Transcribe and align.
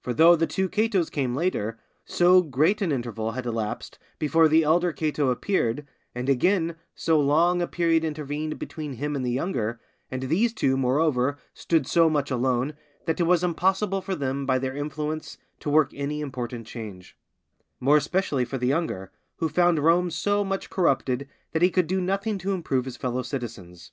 For 0.00 0.14
though 0.14 0.34
the 0.34 0.46
two 0.46 0.66
Catos 0.70 1.10
came 1.10 1.34
later, 1.34 1.78
so 2.06 2.40
great 2.40 2.80
an 2.80 2.90
interval 2.90 3.32
had 3.32 3.44
elapsed 3.44 3.98
before 4.18 4.48
the 4.48 4.62
elder 4.62 4.94
Cato 4.94 5.28
appeared, 5.28 5.86
and 6.14 6.30
again, 6.30 6.74
so 6.94 7.20
long 7.20 7.60
a 7.60 7.66
period 7.66 8.02
intervened 8.02 8.58
between 8.58 8.94
him 8.94 9.14
and 9.14 9.26
the 9.26 9.30
younger, 9.30 9.78
and 10.10 10.22
these 10.22 10.54
two, 10.54 10.78
moreover, 10.78 11.36
stood 11.52 11.86
so 11.86 12.08
much 12.08 12.30
alone, 12.30 12.76
that 13.04 13.20
it 13.20 13.24
was 13.24 13.44
impossible 13.44 14.00
for 14.00 14.14
them, 14.14 14.46
by 14.46 14.58
their 14.58 14.74
influence, 14.74 15.36
to 15.60 15.68
work 15.68 15.92
any 15.92 16.22
important 16.22 16.66
change; 16.66 17.14
more 17.78 17.98
especially 17.98 18.46
for 18.46 18.56
the 18.56 18.66
younger, 18.68 19.12
who 19.36 19.50
found 19.50 19.80
Rome 19.80 20.10
so 20.10 20.42
much 20.42 20.70
corrupted 20.70 21.28
that 21.52 21.60
he 21.60 21.68
could 21.70 21.86
do 21.86 22.00
nothing 22.00 22.38
to 22.38 22.52
improve 22.52 22.86
his 22.86 22.96
fellow 22.96 23.20
citizens. 23.20 23.92